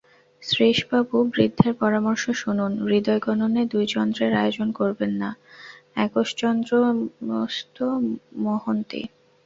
শ্রীশবাবু, 0.43 1.29
বৃদ্ধের 1.33 1.73
পরামর্শ 1.73 2.33
শুনুন, 2.33 2.83
হৃদয়গগনে 2.83 3.65
দুই 3.65 3.87
চন্দ্রের 3.87 4.33
আয়োজন 4.33 4.71
করবেন 4.71 5.11
না– 5.21 5.39
একশ্চন্দ্রস্তমোহন্তি। 6.05 9.01